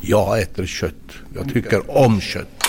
Jag 0.00 0.40
äter 0.40 0.66
kött. 0.66 1.12
Jag 1.34 1.52
tycker 1.52 1.96
om 1.98 2.20
kött. 2.20 2.64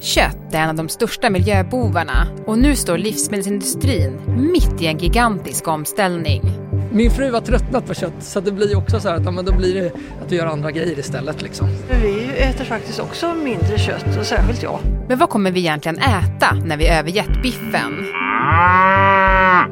Kött 0.00 0.36
är 0.52 0.58
en 0.58 0.68
av 0.68 0.74
de 0.74 0.88
största 0.88 1.30
miljöbovarna 1.30 2.26
och 2.46 2.58
nu 2.58 2.76
står 2.76 2.98
livsmedelsindustrin 2.98 4.20
mitt 4.52 4.82
i 4.82 4.86
en 4.86 4.98
gigantisk 4.98 5.68
omställning. 5.68 6.42
Min 6.92 7.10
fru 7.10 7.32
har 7.32 7.40
tröttnat 7.40 7.86
på 7.86 7.94
kött 7.94 8.12
så 8.20 8.40
det 8.40 8.52
blir 8.52 8.76
också 8.76 9.00
så 9.00 9.08
här 9.08 9.16
att 9.16 9.24
ja, 9.24 9.30
men 9.30 9.44
då 9.44 9.56
blir 9.56 9.74
det 9.74 9.86
att 10.24 10.32
vi 10.32 10.36
gör 10.36 10.46
andra 10.46 10.70
grejer 10.70 10.98
istället. 10.98 11.42
Liksom. 11.42 11.68
Vi 12.02 12.32
äter 12.38 12.64
faktiskt 12.64 13.00
också 13.00 13.34
mindre 13.34 13.78
kött 13.78 14.18
och 14.18 14.26
särskilt 14.26 14.62
jag. 14.62 14.78
Men 15.08 15.18
vad 15.18 15.30
kommer 15.30 15.50
vi 15.50 15.60
egentligen 15.60 15.98
äta 15.98 16.54
när 16.64 16.76
vi 16.76 16.88
övergett 16.88 17.42
biffen? 17.42 18.06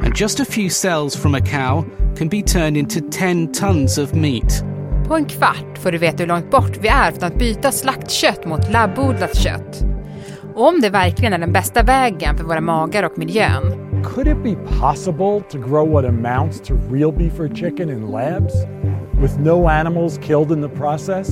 And 0.02 0.16
just 0.16 0.41
a 0.41 0.45
few 0.45 0.70
cells 0.70 1.16
from 1.16 1.34
a 1.34 1.41
cow 1.41 1.84
can 2.18 2.29
be 2.29 2.43
turned 2.43 2.77
into 2.77 3.00
10 3.11 3.46
tons 3.46 3.98
of 3.98 4.12
meat. 4.12 4.67
På 5.09 5.16
en 5.16 5.25
kvart 5.25 5.79
får 5.79 5.93
du 5.93 5.98
veta 5.98 6.16
hur 6.16 6.27
långt 6.27 6.50
bort 6.50 6.78
vi 6.80 6.88
är 6.88 7.12
från 7.12 7.24
att 7.24 7.38
byta 7.38 7.73
slaktkött 7.73 8.46
mot 8.46 8.73
labbodlat 8.73 9.37
kött. 9.37 9.84
Och 10.55 10.69
om 10.69 10.80
det 10.80 10.91
verkligen 10.91 11.32
är 11.32 11.38
den 11.38 11.52
bästa 11.52 11.82
vägen 11.82 12.37
för 12.37 12.45
våra 12.45 12.60
magar 12.60 13.02
och 13.02 13.18
miljön. 13.18 13.62
Could 14.05 14.29
it 14.29 14.42
be 14.42 14.55
possible 14.80 15.41
to 15.51 15.59
grow 15.59 15.91
what 15.91 16.05
amounts 16.05 16.60
to 16.60 16.74
real 16.92 17.12
beef 17.12 17.41
or 17.41 17.48
chicken 17.55 17.91
in 17.91 18.06
labs 18.06 18.55
with 19.23 19.41
no 19.41 19.66
animals 19.66 20.18
killed 20.18 20.52
in 20.52 20.62
the 20.62 20.77
process? 20.77 21.29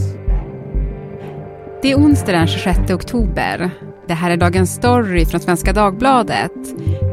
Det 1.83 1.93
är 1.93 1.97
onsdag 1.97 2.33
den 2.33 2.47
26 2.47 2.91
oktober. 2.91 3.71
Det 4.09 4.15
här 4.15 4.31
är 4.31 4.37
Dagens 4.37 4.75
Story 4.75 5.27
från 5.27 5.41
Svenska 5.41 5.73
Dagbladet 5.73 6.53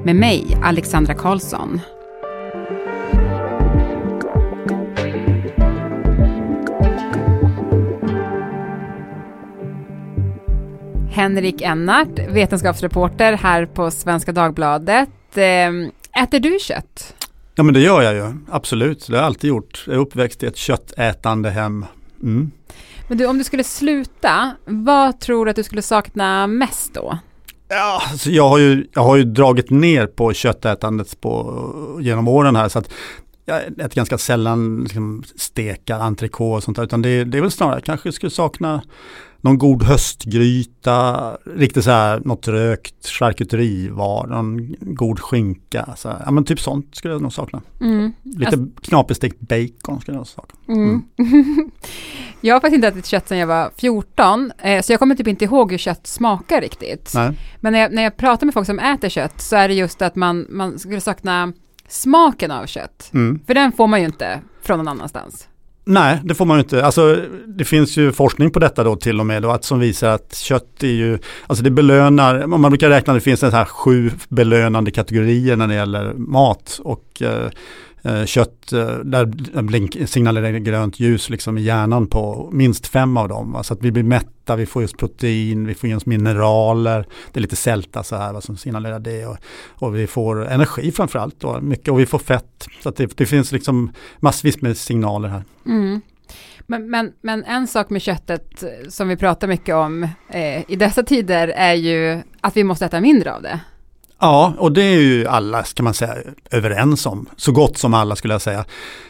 med 0.05 0.15
mig, 0.15 0.57
Alexandra 0.63 1.13
Karlsson. 1.13 1.79
Henrik 11.13 11.61
Ennart, 11.61 12.19
vetenskapsreporter 12.29 13.33
här 13.33 13.65
på 13.65 13.91
Svenska 13.91 14.31
Dagbladet. 14.31 15.09
Ehm, 15.35 15.91
Äter 16.23 16.39
du 16.39 16.57
kött? 16.59 17.15
Ja 17.55 17.63
men 17.63 17.73
det 17.73 17.79
gör 17.79 18.01
jag 18.01 18.13
ju, 18.13 18.33
absolut. 18.51 19.07
Det 19.07 19.13
har 19.13 19.17
jag 19.17 19.25
alltid 19.25 19.47
gjort. 19.47 19.83
Jag 19.87 19.95
är 19.95 19.99
uppväxt 19.99 20.43
i 20.43 20.45
ett 20.45 20.57
köttätande 20.57 21.49
hem. 21.49 21.85
Mm. 22.21 22.51
Men 23.07 23.17
du, 23.17 23.25
om 23.25 23.37
du 23.37 23.43
skulle 23.43 23.63
sluta, 23.63 24.55
vad 24.65 25.19
tror 25.19 25.45
du 25.45 25.49
att 25.49 25.55
du 25.55 25.63
skulle 25.63 25.81
sakna 25.81 26.47
mest 26.47 26.93
då? 26.93 27.17
Ja, 27.67 28.01
alltså 28.11 28.29
jag, 28.29 28.49
har 28.49 28.57
ju, 28.57 28.87
jag 28.93 29.01
har 29.01 29.15
ju 29.15 29.23
dragit 29.23 29.69
ner 29.69 30.07
på 30.07 30.33
köttätandet 30.33 31.21
på, 31.21 31.99
genom 32.01 32.27
åren 32.27 32.55
här 32.55 32.69
så 32.69 32.79
att 32.79 32.91
jag 33.45 33.61
äter 33.63 33.95
ganska 33.95 34.17
sällan 34.17 34.83
liksom, 34.83 35.23
stekar, 35.35 35.99
entrecote 35.99 36.55
och 36.57 36.63
sånt 36.63 36.77
där 36.77 36.83
utan 36.83 37.01
det, 37.01 37.23
det 37.23 37.37
är 37.37 37.41
väl 37.41 37.51
snarare 37.51 37.81
kanske 37.81 38.11
skulle 38.11 38.29
sakna 38.29 38.81
någon 39.43 39.57
god 39.57 39.83
höstgryta, 39.83 41.37
riktigt 41.55 41.83
så 41.83 41.91
här 41.91 42.21
något 42.25 42.47
rökt 42.47 43.07
charkuterivar, 43.07 44.27
någon 44.27 44.75
god 44.79 45.19
skinka. 45.19 45.93
Så 45.97 46.09
här. 46.09 46.21
Ja 46.25 46.31
men 46.31 46.45
typ 46.45 46.59
sånt 46.59 46.95
skulle 46.95 47.13
jag 47.13 47.21
nog 47.21 47.33
sakna. 47.33 47.61
Mm. 47.81 48.13
Lite 48.23 48.45
alltså, 48.45 48.81
knaperstekt 48.81 49.39
bacon 49.39 50.01
skulle 50.01 50.17
jag 50.17 50.27
sakna. 50.27 50.73
Mm. 50.73 51.03
Mm. 51.17 51.71
jag 52.41 52.55
har 52.55 52.59
faktiskt 52.59 52.75
inte 52.75 52.87
ätit 52.87 53.05
kött 53.05 53.27
sedan 53.27 53.37
jag 53.37 53.47
var 53.47 53.71
14, 53.77 54.51
eh, 54.57 54.81
så 54.81 54.93
jag 54.93 54.99
kommer 54.99 55.15
typ 55.15 55.27
inte 55.27 55.45
ihåg 55.45 55.71
hur 55.71 55.77
kött 55.77 56.07
smakar 56.07 56.61
riktigt. 56.61 57.11
Nej. 57.15 57.39
Men 57.59 57.73
när 57.73 57.79
jag, 57.79 57.93
när 57.93 58.03
jag 58.03 58.17
pratar 58.17 58.45
med 58.45 58.53
folk 58.53 58.65
som 58.65 58.79
äter 58.79 59.09
kött 59.09 59.41
så 59.41 59.55
är 59.55 59.67
det 59.67 59.73
just 59.73 60.01
att 60.01 60.15
man, 60.15 60.45
man 60.49 60.79
skulle 60.79 61.01
sakna 61.01 61.53
smaken 61.87 62.51
av 62.51 62.65
kött. 62.65 63.09
Mm. 63.13 63.39
För 63.47 63.53
den 63.53 63.71
får 63.71 63.87
man 63.87 63.99
ju 63.99 64.05
inte 64.05 64.41
från 64.61 64.77
någon 64.77 64.87
annanstans. 64.87 65.47
Nej, 65.85 66.19
det 66.23 66.35
får 66.35 66.45
man 66.45 66.57
ju 66.57 66.63
inte. 66.63 66.85
Alltså, 66.85 67.21
det 67.47 67.65
finns 67.65 67.97
ju 67.97 68.11
forskning 68.11 68.51
på 68.51 68.59
detta 68.59 68.83
då 68.83 68.95
till 68.95 69.19
och 69.19 69.25
med 69.25 69.41
då, 69.41 69.51
att 69.51 69.63
som 69.63 69.79
visar 69.79 70.09
att 70.09 70.35
kött 70.35 70.83
är 70.83 70.87
ju, 70.87 71.19
alltså 71.47 71.63
det 71.63 71.71
belönar, 71.71 72.47
man 72.47 72.71
brukar 72.71 72.89
räkna, 72.89 73.13
det 73.13 73.21
finns 73.21 73.43
en 73.43 73.51
här 73.51 73.65
sju 73.65 74.11
belönande 74.29 74.91
kategorier 74.91 75.55
när 75.55 75.67
det 75.67 75.73
gäller 75.73 76.13
mat 76.13 76.79
och 76.83 77.21
eh, 77.21 77.49
Eh, 78.05 78.25
kött, 78.25 78.73
eh, 78.73 78.95
där 78.95 79.61
blink, 79.61 79.97
signalerar 80.05 80.51
grönt 80.51 80.99
ljus 80.99 81.29
liksom 81.29 81.57
i 81.57 81.61
hjärnan 81.61 82.07
på 82.07 82.49
minst 82.53 82.87
fem 82.87 83.17
av 83.17 83.29
dem. 83.29 83.59
Så 83.63 83.73
att 83.73 83.81
vi 83.81 83.91
blir 83.91 84.03
mätta, 84.03 84.55
vi 84.55 84.65
får 84.65 84.81
just 84.81 84.97
protein, 84.97 85.67
vi 85.67 85.73
får 85.73 85.89
just 85.89 86.05
mineraler, 86.05 87.07
det 87.31 87.39
är 87.39 87.41
lite 87.41 87.55
sälta 87.55 88.03
så 88.03 88.15
här 88.15 88.33
va, 88.33 88.41
som 88.41 88.57
signalerar 88.57 88.99
det. 88.99 89.25
Och, 89.25 89.37
och 89.69 89.95
vi 89.95 90.07
får 90.07 90.51
energi 90.51 90.91
framförallt 90.91 91.39
då, 91.39 91.61
mycket, 91.61 91.87
och 91.87 91.99
vi 91.99 92.05
får 92.05 92.19
fett. 92.19 92.67
Så 92.83 92.89
att 92.89 92.95
det, 92.95 93.17
det 93.17 93.25
finns 93.25 93.51
liksom 93.51 93.91
massvis 94.19 94.61
med 94.61 94.77
signaler 94.77 95.29
här. 95.29 95.43
Mm. 95.65 96.01
Men, 96.67 96.89
men, 96.89 97.11
men, 97.21 97.43
en 97.43 97.67
sak 97.67 97.89
med 97.89 98.01
köttet 98.01 98.63
eh, 98.63 98.69
som 98.89 99.07
vi 99.07 99.17
pratar 99.17 99.47
mycket 99.47 99.75
om 99.75 100.03
eh, 100.29 100.71
i 100.71 100.75
dessa 100.75 101.03
tider 101.03 101.47
är 101.47 101.73
ju 101.73 102.21
att 102.41 102.57
vi 102.57 102.63
måste 102.63 102.85
äta 102.85 103.01
mindre 103.01 103.33
av 103.33 103.41
det. 103.41 103.59
Ja, 104.23 104.53
och 104.57 104.71
det 104.71 104.81
är 104.81 104.99
ju 104.99 105.27
alla, 105.27 105.63
ska 105.63 105.83
man 105.83 105.93
säga, 105.93 106.15
överens 106.51 107.05
om. 107.05 107.29
Så 107.35 107.51
gott 107.51 107.77
som 107.77 107.93
alla 107.93 108.15
skulle 108.15 108.33
jag 108.33 108.41
säga. 108.41 108.65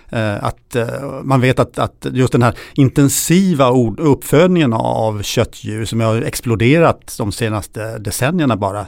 Eh, 0.10 0.44
att 0.44 0.76
eh, 0.76 1.22
man 1.24 1.42
vet 1.42 1.60
att, 1.60 1.80
att 1.80 2.08
just 2.12 2.32
den 2.32 2.44
här 2.44 2.54
intensiva 2.74 3.70
uppfödningen 3.98 4.74
av 4.74 5.22
köttdjur 5.22 5.86
som 5.86 6.02
har 6.02 6.22
exploderat 6.22 7.16
de 7.18 7.32
senaste 7.32 7.98
decennierna 7.98 8.58
bara 8.58 8.86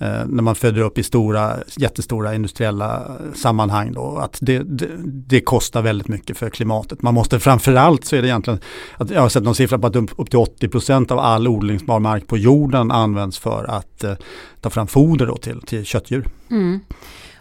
Eh, 0.00 0.26
när 0.26 0.42
man 0.42 0.54
föder 0.54 0.80
upp 0.80 0.98
i 0.98 1.02
stora, 1.02 1.56
jättestora 1.76 2.34
industriella 2.34 3.16
sammanhang 3.34 3.92
då, 3.92 4.18
att 4.18 4.38
det, 4.40 4.58
det, 4.58 4.88
det, 5.04 5.40
kostar 5.40 5.82
väldigt 5.82 6.08
mycket 6.08 6.36
för 6.38 6.50
klimatet. 6.50 7.02
Man 7.02 7.14
måste 7.14 7.40
framförallt 7.40 8.04
så 8.04 8.16
är 8.16 8.22
det 8.22 8.28
egentligen, 8.28 8.60
att 8.96 9.10
jag 9.10 9.20
har 9.20 9.28
sett 9.28 9.42
någon 9.42 9.54
siffra 9.54 9.78
på 9.78 9.86
att 9.86 9.96
upp 9.96 10.30
till 10.30 10.38
80% 10.38 11.12
av 11.12 11.18
all 11.18 11.48
odlingsbar 11.48 12.00
mark 12.00 12.26
på 12.26 12.38
jorden 12.38 12.90
används 12.90 13.38
för 13.38 13.64
att 13.64 14.04
eh, 14.04 14.14
ta 14.60 14.70
fram 14.70 14.86
foder 14.86 15.26
då 15.26 15.36
till, 15.36 15.60
till 15.60 15.84
köttdjur. 15.84 16.24
Mm. 16.50 16.80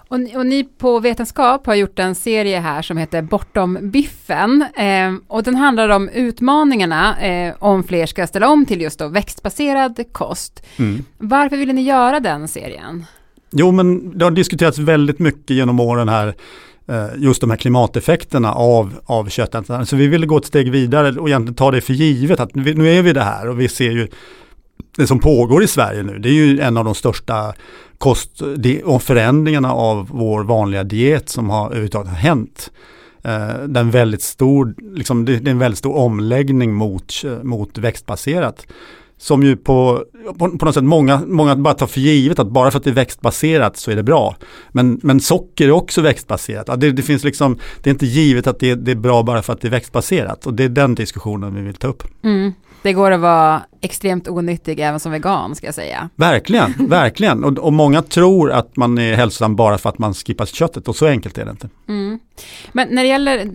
Och, 0.07 0.19
och, 0.35 0.45
ni 0.45 0.63
på 0.63 0.99
Vetenskap 0.99 1.65
har 1.65 1.75
gjort 1.75 1.99
en 1.99 2.15
serie 2.15 2.59
här 2.59 2.81
som 2.81 2.97
heter 2.97 3.21
Bortom 3.21 3.77
biffen. 3.81 4.65
Eh, 4.77 5.13
och 5.27 5.43
den 5.43 5.55
handlar 5.55 5.89
om 5.89 6.09
utmaningarna 6.09 7.19
eh, 7.19 7.55
om 7.59 7.83
fler 7.83 8.05
ska 8.05 8.27
ställa 8.27 8.49
om 8.49 8.65
till 8.65 8.81
just 8.81 8.99
då 8.99 9.07
växtbaserad 9.07 10.03
kost. 10.11 10.65
Mm. 10.77 11.03
Varför 11.17 11.57
ville 11.57 11.73
ni 11.73 11.81
göra 11.81 12.19
den 12.19 12.47
serien? 12.47 13.05
Jo, 13.51 13.71
men 13.71 14.17
det 14.17 14.25
har 14.25 14.31
diskuterats 14.31 14.77
väldigt 14.77 15.19
mycket 15.19 15.55
genom 15.55 15.79
åren 15.79 16.09
här 16.09 16.35
eh, 16.87 17.07
just 17.17 17.41
de 17.41 17.49
här 17.49 17.57
klimateffekterna 17.57 18.53
av, 18.53 18.93
av 19.05 19.29
köttet. 19.29 19.89
Så 19.89 19.95
vi 19.95 20.07
ville 20.07 20.25
gå 20.25 20.37
ett 20.37 20.45
steg 20.45 20.71
vidare 20.71 21.19
och 21.19 21.29
egentligen 21.29 21.55
ta 21.55 21.71
det 21.71 21.81
för 21.81 21.93
givet 21.93 22.39
att 22.39 22.55
nu 22.55 22.89
är 22.89 23.01
vi 23.01 23.13
det 23.13 23.23
här 23.23 23.49
och 23.49 23.59
vi 23.59 23.67
ser 23.67 23.91
ju 23.91 24.07
det 24.95 25.07
som 25.07 25.19
pågår 25.19 25.63
i 25.63 25.67
Sverige 25.67 26.03
nu, 26.03 26.19
det 26.19 26.29
är 26.29 26.33
ju 26.33 26.59
en 26.59 26.77
av 26.77 26.85
de 26.85 26.95
största 26.95 27.53
kost 27.97 28.41
och 28.83 29.03
förändringarna 29.03 29.73
av 29.73 30.07
vår 30.11 30.43
vanliga 30.43 30.83
diet 30.83 31.29
som 31.29 31.49
har 31.49 31.65
överhuvudtaget 31.65 32.13
hänt. 32.13 32.71
Eh, 33.23 33.47
det, 33.67 33.79
är 33.79 33.83
en 33.83 33.91
väldigt 33.91 34.21
stor, 34.21 34.75
liksom, 34.95 35.25
det 35.25 35.33
är 35.33 35.47
en 35.47 35.59
väldigt 35.59 35.79
stor 35.79 35.95
omläggning 35.95 36.73
mot, 36.73 37.13
mot 37.43 37.77
växtbaserat. 37.77 38.67
Som 39.19 39.43
ju 39.43 39.55
på, 39.55 40.03
på, 40.37 40.57
på, 40.57 40.65
något 40.65 40.73
sätt 40.73 40.83
många, 40.83 41.21
många 41.27 41.55
bara 41.55 41.73
tar 41.73 41.87
för 41.87 41.99
givet 41.99 42.39
att 42.39 42.47
bara 42.47 42.71
för 42.71 42.77
att 42.77 42.83
det 42.83 42.89
är 42.89 42.93
växtbaserat 42.93 43.77
så 43.77 43.91
är 43.91 43.95
det 43.95 44.03
bra. 44.03 44.35
Men, 44.71 44.99
men 45.03 45.19
socker 45.19 45.67
är 45.67 45.71
också 45.71 46.01
växtbaserat. 46.01 46.67
Ja, 46.67 46.75
det, 46.75 46.91
det, 46.91 47.01
finns 47.01 47.23
liksom, 47.23 47.59
det 47.83 47.89
är 47.89 47.91
inte 47.91 48.05
givet 48.05 48.47
att 48.47 48.59
det, 48.59 48.75
det, 48.75 48.91
är 48.91 48.95
bra 48.95 49.23
bara 49.23 49.41
för 49.41 49.53
att 49.53 49.61
det 49.61 49.67
är 49.67 49.71
växtbaserat. 49.71 50.45
Och 50.47 50.53
det 50.53 50.63
är 50.63 50.69
den 50.69 50.95
diskussionen 50.95 51.55
vi 51.55 51.61
vill 51.61 51.75
ta 51.75 51.87
upp. 51.87 52.03
Mm. 52.23 52.53
Det 52.81 52.93
går 52.93 53.11
att 53.11 53.19
vara 53.19 53.61
extremt 53.81 54.27
onyttig 54.27 54.79
även 54.79 54.99
som 54.99 55.11
vegan 55.11 55.55
ska 55.55 55.65
jag 55.65 55.75
säga. 55.75 56.09
Verkligen, 56.15 56.73
verkligen. 56.89 57.43
Och, 57.43 57.57
och, 57.57 57.73
många 57.73 58.01
tror 58.01 58.51
att 58.51 58.75
man 58.75 58.97
är 58.97 59.15
hälsosam 59.15 59.55
bara 59.55 59.77
för 59.77 59.89
att 59.89 59.97
man 59.97 60.13
skippar 60.13 60.45
köttet 60.45 60.87
och 60.87 60.95
så 60.95 61.07
enkelt 61.07 61.37
är 61.37 61.45
det 61.45 61.51
inte. 61.51 61.69
Mm. 61.87 62.19
Men 62.71 62.87
när 62.91 63.03
det 63.03 63.09
gäller 63.09 63.45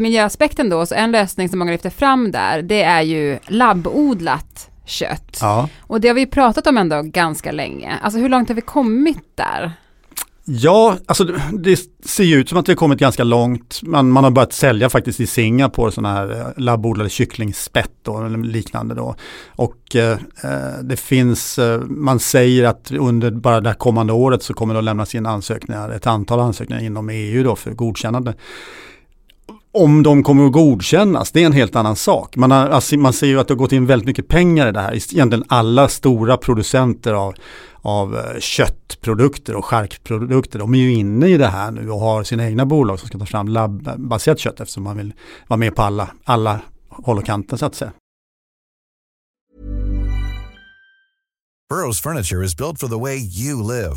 miljöaspekten 0.00 0.68
då, 0.68 0.86
så 0.86 0.94
en 0.94 1.12
lösning 1.12 1.48
som 1.48 1.58
många 1.58 1.72
lyfter 1.72 1.90
fram 1.90 2.32
där, 2.32 2.62
det 2.62 2.82
är 2.82 3.02
ju 3.02 3.38
labbodlat 3.46 4.70
kött. 4.86 5.38
Ja. 5.40 5.68
Och 5.80 6.00
det 6.00 6.08
har 6.08 6.14
vi 6.14 6.26
pratat 6.26 6.66
om 6.66 6.78
ändå 6.78 7.02
ganska 7.02 7.52
länge. 7.52 7.98
Alltså 8.02 8.20
hur 8.20 8.28
långt 8.28 8.48
har 8.48 8.54
vi 8.54 8.60
kommit 8.60 9.24
där? 9.34 9.72
Ja, 10.48 10.96
alltså 11.06 11.24
det 11.52 11.80
ser 12.04 12.24
ju 12.24 12.36
ut 12.36 12.48
som 12.48 12.58
att 12.58 12.68
vi 12.68 12.72
har 12.72 12.76
kommit 12.76 12.98
ganska 12.98 13.24
långt. 13.24 13.80
Man, 13.82 14.10
man 14.10 14.24
har 14.24 14.30
börjat 14.30 14.52
sälja 14.52 14.88
faktiskt 14.88 15.20
i 15.20 15.26
Singapore 15.26 15.92
sådana 15.92 16.14
här 16.14 16.40
eh, 16.40 16.46
labbodlade 16.62 17.10
kycklingspett 17.10 18.08
och 18.08 18.30
liknande 18.30 18.94
då. 18.94 19.14
Och 19.46 19.96
eh, 19.96 20.18
eh, 20.42 20.82
det 20.82 20.96
finns, 20.96 21.58
eh, 21.58 21.80
man 21.80 22.18
säger 22.18 22.64
att 22.64 22.90
under 22.90 23.30
bara 23.30 23.60
det 23.60 23.74
kommande 23.74 24.12
året 24.12 24.42
så 24.42 24.54
kommer 24.54 24.74
det 24.74 24.78
att 24.78 24.84
lämnas 24.84 25.14
in 25.14 25.26
ansökningar, 25.26 25.90
ett 25.90 26.06
antal 26.06 26.40
ansökningar 26.40 26.82
inom 26.82 27.08
EU 27.10 27.44
då 27.44 27.56
för 27.56 27.70
godkännande. 27.70 28.34
Om 29.78 30.02
de 30.02 30.22
kommer 30.22 30.46
att 30.46 30.52
godkännas, 30.52 31.32
det 31.32 31.42
är 31.42 31.46
en 31.46 31.52
helt 31.52 31.76
annan 31.76 31.96
sak. 31.96 32.36
Man, 32.36 32.50
har, 32.50 32.68
alltså, 32.68 32.96
man 32.96 33.12
ser 33.12 33.26
ju 33.26 33.40
att 33.40 33.48
det 33.48 33.54
har 33.54 33.58
gått 33.58 33.72
in 33.72 33.86
väldigt 33.86 34.06
mycket 34.06 34.28
pengar 34.28 34.68
i 34.68 34.72
det 34.72 34.80
här. 34.80 34.92
Egentligen 34.92 35.44
alla 35.48 35.88
stora 35.88 36.36
producenter 36.36 37.12
av, 37.12 37.34
av 37.74 38.16
eh, 38.16 38.40
köttprodukter 38.40 39.54
och 39.56 39.64
charkprodukter, 39.64 40.58
de 40.58 40.74
är 40.74 40.78
ju 40.78 40.94
inne 40.94 41.28
i 41.28 41.36
det 41.36 41.46
här 41.46 41.70
nu 41.70 41.90
och 41.90 42.00
har 42.00 42.22
sina 42.22 42.46
egna 42.46 42.66
bolag 42.66 42.98
som 42.98 43.08
ska 43.08 43.18
ta 43.18 43.26
fram 43.26 43.48
labbaserat 43.48 44.38
kött 44.38 44.60
eftersom 44.60 44.82
man 44.82 44.96
vill 44.96 45.14
vara 45.48 45.58
med 45.58 45.76
på 45.76 45.82
alla, 45.82 46.08
alla 46.24 46.60
och 46.88 47.26
kanter 47.26 47.56
så 47.56 47.66
att 47.66 47.74
säga. 47.74 47.92
Burrows 51.70 52.00
furniture 52.00 52.44
is 52.44 52.56
built 52.56 52.80
for 52.80 52.88
the 52.88 53.00
way 53.00 53.16
you 53.16 53.62
live. 53.62 53.96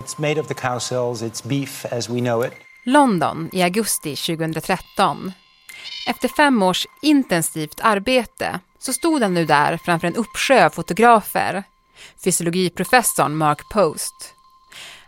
It's 0.00 0.18
made 0.18 0.40
of 0.40 0.48
the 0.48 0.54
cow 0.54 0.78
cells, 0.78 1.22
it's 1.22 1.48
beef 1.48 1.84
as 1.90 2.08
we 2.08 2.20
know 2.20 2.46
it. 2.46 2.52
London 2.84 3.50
i 3.52 3.62
augusti 3.62 4.16
2013. 4.16 5.32
Efter 6.06 6.28
fem 6.28 6.62
års 6.62 6.86
intensivt 7.02 7.80
arbete 7.82 8.60
så 8.78 8.92
stod 8.92 9.22
han 9.22 9.34
nu 9.34 9.44
där 9.44 9.76
framför 9.76 10.06
en 10.06 10.16
uppsjö 10.16 10.64
av 10.64 10.70
fotografer. 10.70 11.64
Fysiologiprofessorn 12.24 13.36
Mark 13.36 13.68
Post. 13.72 14.34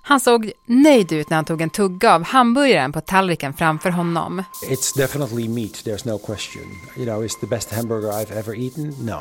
Han 0.03 0.21
såg 0.21 0.53
nöjd 0.67 1.13
ut 1.13 1.31
när 1.31 1.37
han 1.37 1.45
tog 1.45 1.61
en 1.61 1.71
tugga 1.71 2.15
av 2.15 2.25
hamburgaren 2.25 2.93
på 2.93 3.01
tallriken 3.01 3.55
framför 3.55 3.91
honom. 3.91 4.43
It's 4.63 4.97
definitely 4.97 5.49
meat, 5.49 5.73
there's 5.73 6.07
no 6.09 6.19
question. 6.19 6.63
You 6.97 7.07
know, 7.07 7.25
it's 7.25 7.41
the 7.41 7.47
best 7.47 7.71
hamburger 7.73 8.09
I've 8.09 8.39
ever 8.39 8.55
eaten? 8.55 8.95
No. 9.07 9.21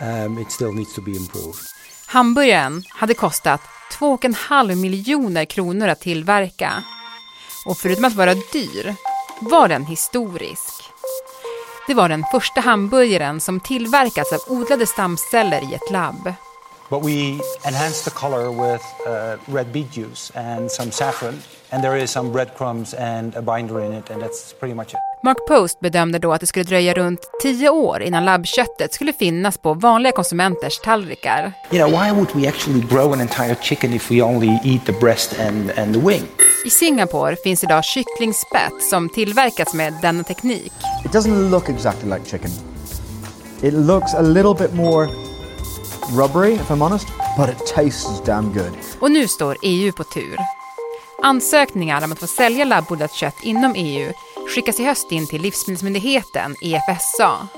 Um, 0.00 0.38
it 0.38 0.52
still 0.52 0.72
needs 0.72 0.94
to 0.94 1.00
be 1.00 1.10
improved. 1.10 1.60
Hamburgaren 2.06 2.82
hade 2.88 3.14
kostat 3.14 3.60
2,5 3.98 4.74
miljoner 4.74 5.44
kronor 5.44 5.88
att 5.88 6.00
tillverka. 6.00 6.72
Och 7.66 7.78
förutom 7.78 8.04
att 8.04 8.14
vara 8.14 8.34
dyr 8.34 8.94
var 9.40 9.68
den 9.68 9.86
historisk. 9.86 10.84
Det 11.86 11.94
var 11.94 12.08
den 12.08 12.24
första 12.32 12.60
hamburgaren 12.60 13.40
som 13.40 13.60
tillverkats 13.60 14.32
av 14.32 14.38
odlade 14.48 14.86
stamceller 14.86 15.72
i 15.72 15.74
ett 15.74 15.90
labb. 15.90 16.32
But 16.90 17.04
we 17.04 17.40
enhance 17.64 18.04
the 18.04 18.10
color 18.10 18.72
with 18.72 18.84
uh, 19.06 19.54
red 19.54 19.66
beet 19.72 19.96
juice 19.96 20.32
and 20.34 20.70
some 20.70 20.90
saffron 20.90 21.42
and 21.70 21.82
there 21.82 22.02
is 22.02 22.10
some 22.10 22.32
breadcrumbs 22.32 22.94
and 22.94 23.36
a 23.36 23.42
binder 23.42 23.84
in 23.84 23.92
it 23.92 24.10
and 24.10 24.22
that's 24.22 24.52
pretty 24.60 24.74
much 24.74 24.88
it. 24.94 25.13
Mark 25.24 25.46
Post 25.48 25.80
bedömde 25.80 26.18
då 26.18 26.32
att 26.32 26.40
det 26.40 26.46
skulle 26.46 26.64
dröja 26.64 26.94
runt 26.94 27.20
tio 27.42 27.68
år 27.68 28.02
innan 28.02 28.24
labbköttet 28.24 28.94
skulle 28.94 29.12
finnas 29.12 29.58
på 29.58 29.74
vanliga 29.74 30.12
konsumenters 30.12 30.78
tallrikar. 30.78 31.52
You 31.72 31.88
know, 31.88 32.00
why 32.00 32.10
would 32.12 32.28
we 32.34 32.48
actually 32.48 32.80
grow 32.80 33.12
an 33.12 33.20
entire 33.20 33.56
chicken 33.62 33.92
if 33.92 34.10
we 34.10 34.22
only 34.22 34.48
eat 34.64 34.86
the 34.86 34.92
breast 34.92 35.40
and, 35.40 35.70
and 35.70 35.94
the 35.94 36.00
wing? 36.00 36.22
I 36.66 36.70
Singapore 36.70 37.36
finns 37.36 37.64
idag 37.64 37.84
kycklingspett 37.84 38.82
som 38.90 39.08
tillverkats 39.08 39.74
med 39.74 39.94
denna 40.02 40.24
teknik. 40.24 40.72
It 41.04 41.12
doesn't 41.12 41.50
look 41.50 41.68
exactly 41.68 42.10
like 42.10 42.24
chicken. 42.24 42.50
It 43.62 43.74
looks 43.74 44.14
a 44.14 44.22
little 44.22 44.54
bit 44.54 44.74
more 44.74 45.08
rubbery 46.16 46.54
if 46.54 46.70
I'm 46.70 46.82
honest, 46.82 47.08
but 47.38 47.48
it 47.48 47.66
tastes 47.74 48.24
damn 48.24 48.52
good. 48.52 48.72
Och 49.00 49.10
nu 49.10 49.28
står 49.28 49.56
EU 49.62 49.92
på 49.92 50.04
tur. 50.04 50.36
Ansökningar 51.22 52.04
om 52.04 52.12
att 52.12 52.20
få 52.20 52.26
sälja 52.26 52.64
labbodlat 52.64 53.12
kött 53.12 53.36
inom 53.42 53.74
EU 53.76 54.12
skickas 54.48 54.80
i 54.80 54.84
höst 54.84 55.12
in 55.12 55.26
till 55.26 55.42
Livsmedelsmyndigheten, 55.42 56.54
EFSA. 56.62 57.48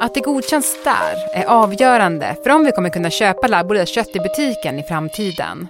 Att 0.00 0.14
det 0.14 0.20
godkänns 0.20 0.76
där 0.84 1.14
är 1.34 1.44
avgörande 1.44 2.36
för 2.42 2.50
om 2.50 2.64
vi 2.64 2.72
kommer 2.72 2.90
kunna 2.90 3.10
köpa 3.10 3.46
labbodlat 3.46 3.88
kött 3.88 4.16
i 4.16 4.18
butiken 4.18 4.78
i 4.78 4.82
framtiden. 4.82 5.68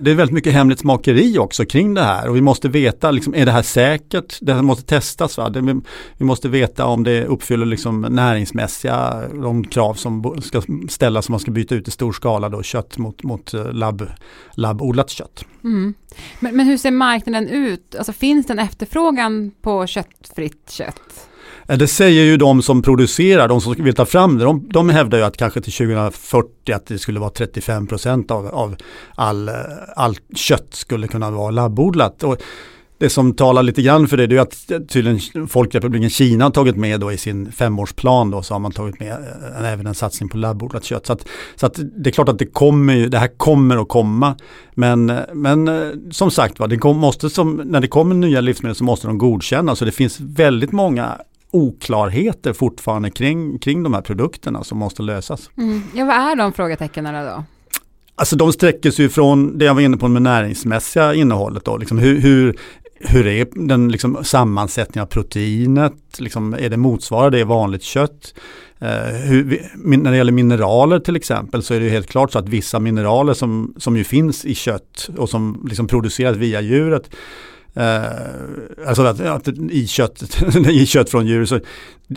Det 0.00 0.10
är 0.10 0.14
väldigt 0.14 0.34
mycket 0.34 0.52
hemlighetsmakeri 0.52 1.38
också 1.38 1.64
kring 1.64 1.94
det 1.94 2.02
här 2.02 2.28
och 2.28 2.36
vi 2.36 2.40
måste 2.40 2.68
veta, 2.68 3.10
liksom, 3.10 3.34
är 3.34 3.46
det 3.46 3.52
här 3.52 3.62
säkert? 3.62 4.38
Det 4.40 4.54
här 4.54 4.62
måste 4.62 4.84
testas. 4.84 5.38
Va? 5.38 5.48
Det, 5.48 5.80
vi 6.16 6.24
måste 6.24 6.48
veta 6.48 6.86
om 6.86 7.04
det 7.04 7.24
uppfyller 7.24 7.66
liksom 7.66 8.00
näringsmässiga, 8.00 9.22
de 9.34 9.64
krav 9.64 9.94
som 9.94 10.40
ska 10.42 10.62
ställas 10.88 11.28
om 11.28 11.32
man 11.32 11.40
ska 11.40 11.50
byta 11.50 11.74
ut 11.74 11.88
i 11.88 11.90
stor 11.90 12.12
skala 12.12 12.48
då, 12.48 12.62
kött 12.62 12.98
mot, 12.98 13.22
mot 13.22 13.54
eh, 13.54 13.72
labb, 13.72 14.10
labbodlat 14.54 15.10
kött. 15.10 15.44
Mm. 15.64 15.94
Men, 16.40 16.56
men 16.56 16.66
hur 16.66 16.76
ser 16.76 16.90
marknaden 16.90 17.48
ut? 17.48 17.94
Alltså, 17.94 18.12
finns 18.12 18.46
det 18.46 18.52
en 18.52 18.58
efterfrågan 18.58 19.50
på 19.62 19.86
köttfritt 19.86 20.70
kött? 20.70 21.28
Eh, 21.68 21.78
det 21.78 21.86
säger 21.86 22.24
ju 22.24 22.36
de 22.36 22.62
som 22.62 22.82
producerar, 22.82 23.48
de 23.48 23.60
som 23.60 23.74
vill 23.78 23.94
ta 23.94 24.06
fram 24.06 24.38
det. 24.38 24.44
De, 24.44 24.68
de 24.72 24.88
hävdar 24.88 25.18
ju 25.18 25.24
att 25.24 25.36
kanske 25.36 25.60
till 25.60 25.72
2040 25.72 26.72
att 26.72 26.86
det 26.86 26.98
skulle 26.98 27.20
vara 27.20 27.30
35 27.30 27.86
procent 27.86 28.30
av, 28.30 28.46
av 28.46 28.76
all, 29.14 29.48
eh, 29.48 29.54
all 29.96 30.16
kött 30.34 30.68
skulle 30.70 31.08
kunna 31.08 31.30
vara 31.30 31.50
labbodlat. 31.50 32.22
Och 32.22 32.36
det 33.00 33.08
som 33.08 33.34
talar 33.34 33.62
lite 33.62 33.82
grann 33.82 34.08
för 34.08 34.16
det, 34.16 34.26
det 34.26 34.36
är 34.36 34.40
att 34.40 34.88
tydligen 34.88 35.48
Folkrepubliken 35.48 36.10
Kina 36.10 36.44
har 36.44 36.50
tagit 36.50 36.76
med 36.76 37.00
då 37.00 37.12
i 37.12 37.16
sin 37.16 37.52
femårsplan 37.52 38.30
då 38.30 38.42
så 38.42 38.54
har 38.54 38.58
man 38.58 38.72
tagit 38.72 39.00
med 39.00 39.12
en, 39.58 39.64
även 39.64 39.86
en 39.86 39.94
satsning 39.94 40.28
på 40.28 40.36
labbodlat 40.36 40.84
kött. 40.84 41.06
Så, 41.06 41.12
att, 41.12 41.26
så 41.56 41.66
att 41.66 41.80
det 41.96 42.10
är 42.10 42.12
klart 42.12 42.28
att 42.28 42.38
det 42.38 42.46
kommer 42.46 43.08
det 43.08 43.18
här 43.18 43.36
kommer 43.36 43.82
att 43.82 43.88
komma. 43.88 44.36
Men, 44.74 45.12
men 45.34 45.70
som 46.10 46.30
sagt 46.30 46.58
va, 46.58 46.66
det 46.66 46.84
måste 46.84 47.30
som, 47.30 47.56
när 47.56 47.80
det 47.80 47.88
kommer 47.88 48.14
nya 48.14 48.40
livsmedel 48.40 48.74
så 48.74 48.84
måste 48.84 49.06
de 49.06 49.18
godkännas. 49.18 49.78
Så 49.78 49.84
det 49.84 49.92
finns 49.92 50.20
väldigt 50.20 50.72
många 50.72 51.18
oklarheter 51.50 52.52
fortfarande 52.52 53.10
kring, 53.10 53.58
kring 53.58 53.82
de 53.82 53.94
här 53.94 54.00
produkterna 54.00 54.64
som 54.64 54.78
måste 54.78 55.02
lösas. 55.02 55.50
Mm. 55.56 55.82
Ja, 55.94 56.04
vad 56.04 56.16
är 56.16 56.36
de 56.36 56.52
frågetecknen 56.52 57.26
då? 57.26 57.44
Alltså 58.14 58.36
de 58.36 58.52
sträcker 58.52 58.90
sig 58.90 59.08
från 59.08 59.58
det 59.58 59.64
jag 59.64 59.74
var 59.74 59.80
inne 59.80 59.96
på 59.96 60.08
med 60.08 60.22
näringsmässiga 60.22 61.14
innehållet. 61.14 61.64
Då, 61.64 61.76
liksom 61.76 61.98
hur, 61.98 62.20
hur, 62.20 62.58
hur 63.00 63.26
är 63.26 63.46
den 63.52 63.88
liksom 63.88 64.24
sammansättningen 64.24 65.02
av 65.02 65.06
proteinet? 65.06 65.94
Liksom, 66.18 66.54
är 66.54 66.68
det 66.68 66.76
motsvarar 66.76 67.30
det 67.30 67.44
vanligt 67.44 67.82
kött? 67.82 68.34
Uh, 68.82 68.88
hur, 69.26 69.62
när 69.74 70.10
det 70.10 70.16
gäller 70.16 70.32
mineraler 70.32 71.00
till 71.00 71.16
exempel 71.16 71.62
så 71.62 71.74
är 71.74 71.80
det 71.80 71.88
helt 71.88 72.06
klart 72.06 72.32
så 72.32 72.38
att 72.38 72.48
vissa 72.48 72.78
mineraler 72.78 73.34
som, 73.34 73.74
som 73.76 73.96
ju 73.96 74.04
finns 74.04 74.44
i 74.44 74.54
kött 74.54 75.10
och 75.16 75.30
som 75.30 75.66
liksom 75.68 75.86
produceras 75.86 76.36
via 76.36 76.60
djuret 76.60 77.10
Eh, 77.74 78.86
alltså 78.86 79.02
att, 79.02 79.20
att, 79.20 79.48
i, 79.48 79.86
kött, 79.86 80.40
i 80.70 80.86
kött 80.86 81.10
från 81.10 81.26
djur 81.26 81.44
så 81.44 81.60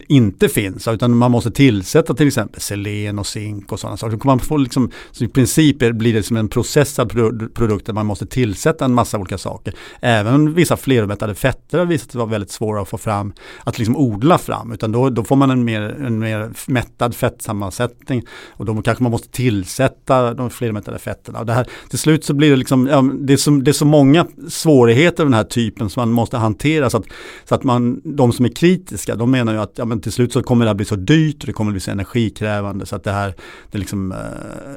inte 0.08 0.50
finns, 0.50 0.88
utan 0.88 1.18
man 1.18 1.32
måste 1.32 1.52
tillsätta 1.52 2.14
till 2.14 2.28
exempel 2.28 2.62
selen 2.62 3.20
och 3.20 3.28
zink 3.28 3.72
och 3.72 3.80
sådana 3.80 3.98
saker. 3.98 4.20
Man 4.24 4.40
får 4.40 4.60
liksom, 4.60 4.92
så 5.12 5.24
I 5.24 5.28
princip 5.28 5.78
blir 5.78 6.14
det 6.14 6.24
som 6.24 6.38
en 6.38 6.48
processad 6.48 7.12
produkt 7.54 7.86
där 7.86 7.94
man 7.94 8.06
måste 8.06 8.26
tillsätta 8.26 8.86
en 8.86 8.94
massa 8.94 9.18
olika 9.18 9.38
saker. 9.38 9.74
Även 10.02 10.54
vissa 10.54 10.78
fleromättade 10.78 11.36
fetter 11.36 11.80
har 11.80 11.86
visat 11.86 12.12
sig 12.12 12.20
vara 12.20 12.30
väldigt 12.30 12.52
svåra 12.52 12.82
att 12.82 12.90
få 12.90 12.98
fram, 12.98 13.34
att 13.64 13.80
liksom 13.80 13.98
odla 13.98 14.38
fram. 14.38 14.72
Utan 14.72 14.92
då, 14.92 15.10
då 15.10 15.24
får 15.24 15.36
man 15.36 15.52
en 15.52 15.64
mer, 15.64 15.82
en 15.82 16.20
mer 16.20 16.50
mättad 16.68 17.16
fettsammansättning 17.16 18.24
och 18.50 18.66
då 18.66 18.82
kanske 18.82 19.04
man 19.04 19.12
måste 19.12 19.30
tillsätta 19.30 20.34
de 20.34 20.50
flermättade 20.50 21.00
fetterna. 21.00 21.40
Och 21.40 21.46
det 21.46 21.54
här, 21.54 21.68
till 21.90 22.00
slut 22.00 22.26
så 22.26 22.34
blir 22.34 22.50
det 22.50 22.56
liksom, 22.56 22.88
ja, 22.88 23.02
det, 23.20 23.34
är 23.34 23.38
så, 23.38 23.52
det 23.52 23.72
är 23.72 23.74
så 23.74 23.86
många 23.86 24.28
svårigheter 24.50 25.24
av 25.24 25.30
den 25.30 25.38
här 25.38 25.44
typen 25.44 25.90
som 25.90 26.02
man 26.02 26.12
måste 26.12 26.38
hantera 26.38 26.90
så 26.90 26.98
att, 26.98 27.06
så 27.46 27.56
att 27.56 27.64
man, 27.64 28.02
de 28.04 28.34
som 28.34 28.46
är 28.46 28.50
kritiska, 28.50 29.16
de 29.16 29.32
menar 29.32 29.54
ju 29.54 29.60
att 29.60 29.81
ja, 29.82 29.86
men 29.86 30.02
till 30.02 30.12
slut 30.12 30.34
så 30.34 30.44
kommer 30.44 30.66
det 30.66 30.72
att 30.72 30.78
bli 30.78 30.86
så 30.86 30.96
dyrt 30.96 31.44
och 31.44 31.48
det 31.48 31.54
kommer 31.54 31.72
att 31.72 31.74
bli 31.74 31.80
så 31.80 31.92
energikrävande 31.92 32.86
så 32.86 32.96
att 32.96 33.04
det 33.04 33.12
här, 33.12 33.34
det, 33.72 33.78
liksom, 33.78 34.12
eh, 34.12 34.18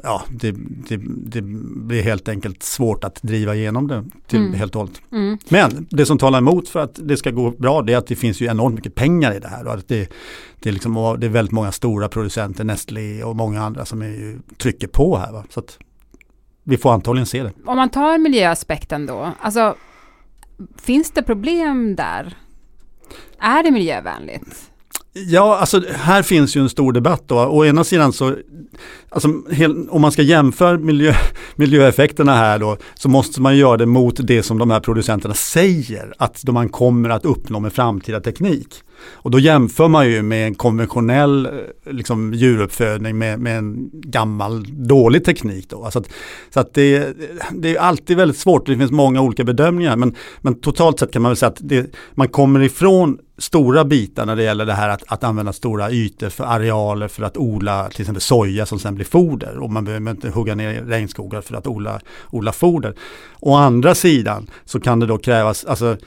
ja, 0.03 0.23
det, 0.29 0.51
det, 0.87 0.97
det 1.07 1.41
blir 1.75 2.01
helt 2.01 2.29
enkelt 2.29 2.63
svårt 2.63 3.03
att 3.03 3.21
driva 3.21 3.55
igenom 3.55 3.87
det 3.87 4.03
till 4.27 4.39
mm. 4.39 4.53
helt 4.53 4.75
och 4.75 4.81
hållet. 4.81 5.01
Mm. 5.11 5.37
Men 5.49 5.87
det 5.89 6.05
som 6.05 6.17
talar 6.17 6.39
emot 6.39 6.69
för 6.69 6.79
att 6.79 6.99
det 7.03 7.17
ska 7.17 7.31
gå 7.31 7.51
bra 7.51 7.81
det 7.81 7.93
är 7.93 7.97
att 7.97 8.07
det 8.07 8.15
finns 8.15 8.41
ju 8.41 8.45
enormt 8.45 8.75
mycket 8.75 8.95
pengar 8.95 9.33
i 9.35 9.39
det 9.39 9.47
här 9.47 9.67
och 9.67 9.73
att 9.73 9.87
det, 9.87 10.09
det, 10.59 10.69
är, 10.69 10.73
liksom, 10.73 11.17
det 11.19 11.25
är 11.25 11.29
väldigt 11.29 11.51
många 11.51 11.71
stora 11.71 12.09
producenter, 12.09 12.63
Nestlé 12.63 13.23
och 13.23 13.35
många 13.35 13.61
andra 13.61 13.85
som 13.85 14.01
är, 14.01 14.39
trycker 14.57 14.87
på 14.87 15.17
här. 15.17 15.31
Va? 15.31 15.43
Så 15.49 15.59
att 15.59 15.77
vi 16.63 16.77
får 16.77 16.93
antagligen 16.93 17.25
se 17.25 17.43
det. 17.43 17.51
Om 17.65 17.77
man 17.77 17.89
tar 17.89 18.17
miljöaspekten 18.17 19.05
då, 19.05 19.31
alltså 19.41 19.75
finns 20.77 21.11
det 21.11 21.23
problem 21.23 21.95
där? 21.95 22.37
Är 23.39 23.63
det 23.63 23.71
miljövänligt? 23.71 24.71
Ja, 25.17 25.57
alltså 25.57 25.81
här 25.95 26.23
finns 26.23 26.55
ju 26.55 26.61
en 26.61 26.69
stor 26.69 26.93
debatt 26.93 27.23
då. 27.27 27.35
Å 27.35 27.65
ena 27.65 27.83
sidan 27.83 28.13
så, 28.13 28.35
alltså, 29.09 29.27
om 29.89 30.01
man 30.01 30.11
ska 30.11 30.21
jämföra 30.21 30.77
miljö, 30.77 31.13
miljöeffekterna 31.55 32.35
här 32.35 32.59
då, 32.59 32.77
så 32.95 33.09
måste 33.09 33.41
man 33.41 33.57
göra 33.57 33.77
det 33.77 33.85
mot 33.85 34.27
det 34.27 34.43
som 34.43 34.57
de 34.57 34.71
här 34.71 34.79
producenterna 34.79 35.33
säger 35.33 36.13
att 36.17 36.43
man 36.43 36.69
kommer 36.69 37.09
att 37.09 37.25
uppnå 37.25 37.59
med 37.59 37.73
framtida 37.73 38.19
teknik. 38.19 38.67
Och 39.01 39.31
då 39.31 39.39
jämför 39.39 39.87
man 39.87 40.09
ju 40.09 40.21
med 40.21 40.47
en 40.47 40.55
konventionell 40.55 41.45
eh, 41.45 41.93
liksom, 41.93 42.33
djuruppfödning 42.33 43.17
med, 43.17 43.39
med 43.39 43.57
en 43.57 43.89
gammal 43.93 44.65
dålig 44.87 45.25
teknik. 45.25 45.69
Då. 45.69 45.83
Alltså 45.83 45.99
att, 45.99 46.09
så 46.53 46.59
att 46.59 46.73
det, 46.73 47.17
det 47.51 47.75
är 47.75 47.79
alltid 47.79 48.17
väldigt 48.17 48.37
svårt, 48.37 48.65
det 48.65 48.77
finns 48.77 48.91
många 48.91 49.21
olika 49.21 49.43
bedömningar 49.43 49.95
men, 49.95 50.15
men 50.41 50.55
totalt 50.61 50.99
sett 50.99 51.11
kan 51.11 51.21
man 51.21 51.29
väl 51.29 51.37
säga 51.37 51.49
att 51.49 51.59
det, 51.59 51.95
man 52.13 52.27
kommer 52.27 52.59
ifrån 52.59 53.17
stora 53.37 53.85
bitar 53.85 54.25
när 54.25 54.35
det 54.35 54.43
gäller 54.43 54.65
det 54.65 54.73
här 54.73 54.89
att, 54.89 55.03
att 55.07 55.23
använda 55.23 55.53
stora 55.53 55.91
ytor 55.91 56.29
för 56.29 56.43
arealer 56.43 57.07
för 57.07 57.23
att 57.23 57.37
odla 57.37 57.89
till 57.89 58.01
exempel 58.01 58.21
soja 58.21 58.65
som 58.65 58.79
sen 58.79 58.95
blir 58.95 59.05
foder 59.05 59.57
och 59.57 59.71
man 59.71 59.85
behöver 59.85 60.11
inte 60.11 60.29
hugga 60.29 60.55
ner 60.55 60.83
regnskogar 60.83 61.41
för 61.41 61.55
att 61.55 61.67
odla, 61.67 61.99
odla 62.31 62.51
foder. 62.51 62.95
Å 63.39 63.55
andra 63.55 63.95
sidan 63.95 64.49
så 64.65 64.79
kan 64.79 64.99
det 64.99 65.05
då 65.05 65.17
krävas, 65.17 65.65
alltså 65.65 65.97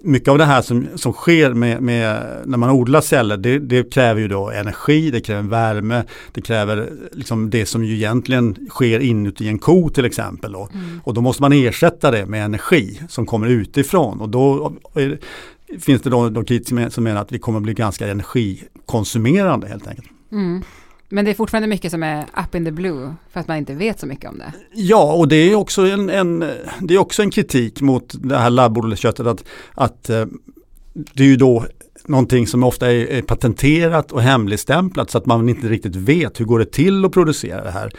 mycket 0.00 0.28
av 0.28 0.38
det 0.38 0.44
här 0.44 0.62
som, 0.62 0.88
som 0.94 1.12
sker 1.12 1.54
med, 1.54 1.82
med 1.82 2.26
när 2.44 2.58
man 2.58 2.70
odlar 2.70 3.00
celler, 3.00 3.36
det, 3.36 3.58
det, 3.58 3.92
kräver 3.92 4.20
ju 4.20 4.28
då 4.28 4.50
energi, 4.50 5.10
det 5.10 5.20
kräver 5.20 5.42
värme, 5.42 6.04
det 6.32 6.40
kräver 6.40 6.90
liksom 7.12 7.50
det 7.50 7.66
som 7.66 7.84
ju 7.84 7.94
egentligen 7.94 8.68
sker 8.70 9.00
inuti 9.00 9.48
en 9.48 9.58
ko 9.58 9.88
till 9.88 10.04
exempel. 10.04 10.52
Då. 10.52 10.68
Mm. 10.74 11.00
Och 11.04 11.14
då 11.14 11.20
måste 11.20 11.42
man 11.42 11.52
ersätta 11.52 12.10
det 12.10 12.26
med 12.26 12.44
energi 12.44 13.00
som 13.08 13.26
kommer 13.26 13.46
utifrån. 13.46 14.20
Och 14.20 14.28
då 14.28 14.72
är, 14.94 15.18
finns 15.80 16.02
det 16.02 16.10
då, 16.10 16.28
då 16.28 16.44
kritiker 16.44 16.88
som 16.88 17.04
menar 17.04 17.22
att 17.22 17.32
vi 17.32 17.38
kommer 17.38 17.60
bli 17.60 17.74
ganska 17.74 18.08
energikonsumerande 18.08 19.68
helt 19.68 19.86
enkelt. 19.86 20.08
Mm. 20.32 20.62
Men 21.14 21.24
det 21.24 21.30
är 21.30 21.34
fortfarande 21.34 21.68
mycket 21.68 21.90
som 21.90 22.02
är 22.02 22.22
up 22.22 22.54
in 22.54 22.64
the 22.64 22.70
blue 22.70 23.14
för 23.32 23.40
att 23.40 23.48
man 23.48 23.56
inte 23.56 23.74
vet 23.74 24.00
så 24.00 24.06
mycket 24.06 24.30
om 24.30 24.38
det. 24.38 24.52
Ja, 24.72 25.12
och 25.12 25.28
det 25.28 25.36
är 25.36 25.54
också 25.54 25.86
en, 25.86 26.10
en 26.10 26.44
det 26.80 26.94
är 26.94 26.98
också 26.98 27.22
en 27.22 27.30
kritik 27.30 27.80
mot 27.80 28.14
det 28.18 28.38
här 28.38 28.50
labbodlingsköttet. 28.50 29.26
att, 29.26 29.44
att 29.74 30.10
eh, 30.10 30.26
det 30.92 31.22
är 31.22 31.26
ju 31.26 31.36
då 31.36 31.64
någonting 32.06 32.46
som 32.46 32.64
ofta 32.64 32.92
är, 32.92 33.06
är, 33.06 33.22
patenterat 33.22 34.12
och 34.12 34.22
hemligstämplat 34.22 35.10
så 35.10 35.18
att 35.18 35.26
man 35.26 35.48
inte 35.48 35.68
riktigt 35.68 35.96
vet 35.96 36.40
hur 36.40 36.44
går 36.44 36.58
det 36.58 36.72
till 36.72 37.04
att 37.04 37.12
producera 37.12 37.64
det 37.64 37.70
här. 37.70 37.92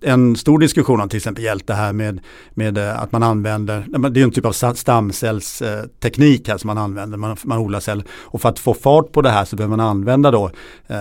En 0.00 0.36
stor 0.36 0.58
diskussion 0.58 1.00
har 1.00 1.06
till 1.06 1.16
exempel 1.16 1.44
gällt 1.44 1.66
det 1.66 1.74
här 1.74 1.92
med, 1.92 2.20
med 2.50 2.78
eh, 2.78 3.02
att 3.02 3.12
man 3.12 3.22
använder, 3.22 3.86
det 4.10 4.20
är 4.20 4.24
en 4.24 4.30
typ 4.30 4.46
av 4.46 4.74
stamcellsteknik 4.74 6.48
här 6.48 6.58
som 6.58 6.68
man 6.68 6.78
använder, 6.78 7.18
man, 7.18 7.36
man 7.44 7.58
odlar 7.58 7.80
celler. 7.80 8.04
Och 8.10 8.40
för 8.40 8.48
att 8.48 8.58
få 8.58 8.74
fart 8.74 9.12
på 9.12 9.22
det 9.22 9.30
här 9.30 9.44
så 9.44 9.56
behöver 9.56 9.76
man 9.76 9.86
använda 9.86 10.30
då 10.30 10.50
eh, 10.86 10.98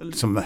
liksom 0.00 0.42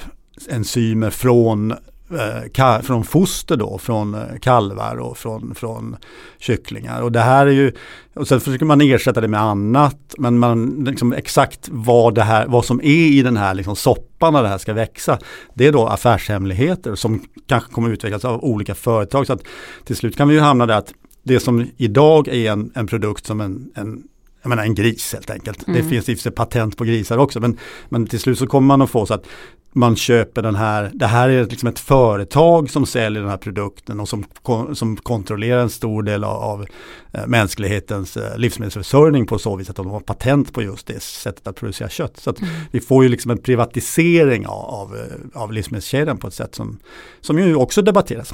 enzymer 0.48 1.10
från 1.10 1.74
eh, 2.10 2.80
från 2.82 3.04
foster 3.04 3.56
då, 3.56 3.78
från 3.78 4.14
eh, 4.14 4.20
kalvar 4.40 4.96
och 4.96 5.18
från, 5.18 5.54
från 5.54 5.96
kycklingar. 6.38 7.02
Och 7.02 7.12
det 7.12 7.20
här 7.20 7.46
är 7.46 7.50
ju, 7.50 7.72
och 8.14 8.28
sen 8.28 8.40
försöker 8.40 8.64
man 8.64 8.80
ersätta 8.80 9.20
det 9.20 9.28
med 9.28 9.40
annat, 9.40 10.14
men 10.18 10.38
man, 10.38 10.84
liksom 10.84 11.12
exakt 11.12 11.68
vad, 11.72 12.14
det 12.14 12.22
här, 12.22 12.46
vad 12.46 12.64
som 12.64 12.80
är 12.80 13.06
i 13.06 13.22
den 13.22 13.36
här 13.36 13.54
liksom 13.54 13.76
soppan 13.76 14.32
när 14.32 14.42
det 14.42 14.48
här 14.48 14.58
ska 14.58 14.72
växa, 14.72 15.18
det 15.54 15.66
är 15.66 15.72
då 15.72 15.86
affärshemligheter 15.86 16.94
som 16.94 17.22
kanske 17.46 17.72
kommer 17.72 17.90
utvecklas 17.90 18.24
av 18.24 18.44
olika 18.44 18.74
företag. 18.74 19.26
Så 19.26 19.32
att 19.32 19.42
till 19.84 19.96
slut 19.96 20.16
kan 20.16 20.28
vi 20.28 20.34
ju 20.34 20.40
hamna 20.40 20.66
där 20.66 20.76
att 20.76 20.94
det 21.22 21.40
som 21.40 21.66
idag 21.76 22.28
är 22.28 22.52
en, 22.52 22.72
en 22.74 22.86
produkt 22.86 23.26
som 23.26 23.40
en, 23.40 23.70
en 23.74 24.02
jag 24.42 24.48
menar 24.48 24.62
en 24.62 24.74
gris 24.74 25.12
helt 25.12 25.30
enkelt. 25.30 25.68
Mm. 25.68 25.82
Det 25.82 25.88
finns 25.88 26.08
i 26.08 26.14
och 26.14 26.18
för 26.18 26.22
sig 26.22 26.32
patent 26.32 26.76
på 26.76 26.84
grisar 26.84 27.18
också 27.18 27.40
men, 27.40 27.58
men 27.88 28.06
till 28.06 28.20
slut 28.20 28.38
så 28.38 28.46
kommer 28.46 28.66
man 28.66 28.82
att 28.82 28.90
få 28.90 29.06
så 29.06 29.14
att 29.14 29.26
man 29.76 29.96
köper 29.96 30.42
den 30.42 30.54
här, 30.54 30.90
det 30.94 31.06
här 31.06 31.28
är 31.28 31.44
liksom 31.44 31.68
ett 31.68 31.78
företag 31.78 32.70
som 32.70 32.86
säljer 32.86 33.22
den 33.22 33.30
här 33.30 33.36
produkten 33.36 34.00
och 34.00 34.08
som, 34.08 34.24
som 34.74 34.96
kontrollerar 34.96 35.62
en 35.62 35.70
stor 35.70 36.02
del 36.02 36.24
av, 36.24 36.42
av 36.42 36.66
eh, 37.12 37.26
mänsklighetens 37.26 38.16
eh, 38.16 38.38
livsmedelsförsörjning 38.38 39.26
på 39.26 39.38
så 39.38 39.56
vis 39.56 39.70
att 39.70 39.76
de 39.76 39.90
har 39.90 40.00
patent 40.00 40.52
på 40.52 40.62
just 40.62 40.86
det 40.86 41.02
sättet 41.02 41.46
att 41.46 41.56
producera 41.56 41.88
kött. 41.88 42.16
Så 42.16 42.34
mm. 42.38 42.50
vi 42.70 42.80
får 42.80 43.02
ju 43.02 43.08
liksom 43.08 43.30
en 43.30 43.42
privatisering 43.42 44.46
av, 44.46 44.64
av, 44.64 44.96
eh, 44.96 45.42
av 45.42 45.52
livsmedelskedjan 45.52 46.18
på 46.18 46.28
ett 46.28 46.34
sätt 46.34 46.54
som, 46.54 46.78
som 47.20 47.38
ju 47.38 47.56
också 47.56 47.82
debatteras. 47.82 48.32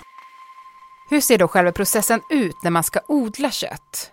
Hur 1.10 1.20
ser 1.20 1.38
då 1.38 1.48
själva 1.48 1.72
processen 1.72 2.20
ut 2.30 2.56
när 2.64 2.70
man 2.70 2.84
ska 2.84 3.00
odla 3.08 3.50
kött? 3.50 4.10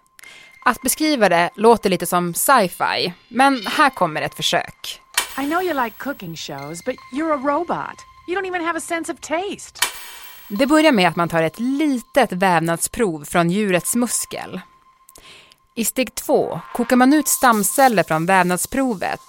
Att 0.65 0.81
beskriva 0.81 1.29
det 1.29 1.49
låter 1.55 1.89
lite 1.89 2.05
som 2.05 2.33
sci-fi, 2.33 3.13
men 3.27 3.65
här 3.65 3.89
kommer 3.89 4.21
ett 4.21 4.35
försök. 4.35 5.01
I 5.41 5.45
know 5.45 5.61
you 5.61 5.73
like 5.73 5.97
cooking 5.97 6.35
shows, 6.35 6.81
but 6.85 6.95
you're 7.13 7.33
a 7.33 7.37
robot. 7.37 7.95
You 8.27 8.35
don't 8.35 8.45
even 8.45 8.61
have 8.61 8.77
a 8.77 8.81
sense 8.81 9.13
of 9.13 9.21
taste. 9.21 9.79
Det 10.49 10.67
börjar 10.67 10.91
med 10.91 11.07
att 11.07 11.15
man 11.15 11.29
tar 11.29 11.43
ett 11.43 11.59
litet 11.59 12.31
vävnadsprov 12.31 13.25
från 13.25 13.49
djurets 13.49 13.95
muskel. 13.95 14.61
I 15.75 15.85
steg 15.85 16.15
två 16.15 16.59
kokar 16.73 16.95
man 16.95 17.13
ut 17.13 17.27
stamceller 17.27 18.03
från 18.03 18.25
vävnadsprovet 18.25 19.21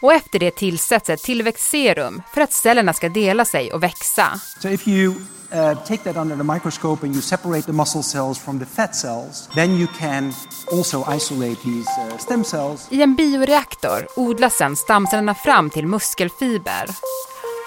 och 0.00 0.12
efter 0.12 0.38
det 0.38 0.50
tillsätts 0.50 1.10
ett 1.10 1.22
tillväxtserum 1.22 2.22
för 2.34 2.40
att 2.40 2.52
cellerna 2.52 2.92
ska 2.92 3.08
dela 3.08 3.44
sig 3.44 3.72
och 3.72 3.82
växa. 3.82 4.40
So 4.62 4.68
if 4.68 4.88
you 4.88 5.14
uh, 5.52 5.74
take 5.86 5.96
that 5.96 6.16
under 6.16 6.36
the 6.36 6.42
microscope 6.42 7.06
and 7.06 7.14
you 7.14 7.22
separate 7.22 7.62
the 7.62 7.72
muscle 7.72 8.02
cells 8.02 8.38
from 8.38 8.58
the 8.58 8.66
fat 8.66 8.96
cells, 8.96 9.48
then 9.54 9.70
you 9.70 9.86
can 9.98 10.32
also 10.72 11.04
isolate 11.16 11.56
these 11.62 11.90
uh, 12.10 12.18
stem 12.18 12.44
cells. 12.44 12.88
I 12.90 13.02
en 13.02 13.14
bioreaktor 13.14 14.06
odlas 14.16 14.56
sedan 14.56 14.76
stamcellerna 14.76 15.34
fram 15.34 15.70
till 15.70 15.86
muskelfiber. 15.86 16.86